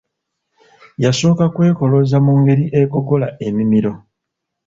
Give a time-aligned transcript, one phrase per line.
[1.03, 3.91] Yasooka kwekoloza mu ngeri egogola emimiro.